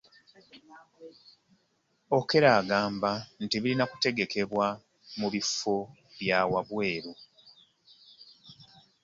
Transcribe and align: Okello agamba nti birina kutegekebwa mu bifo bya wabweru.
Okello 2.17 2.49
agamba 2.59 3.11
nti 3.43 3.55
birina 3.61 3.85
kutegekebwa 3.91 4.67
mu 5.19 5.27
bifo 5.33 5.75
bya 6.19 6.39
wabweru. 6.51 7.11